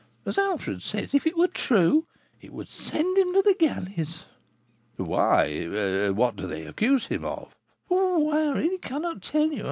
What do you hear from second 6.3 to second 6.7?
do they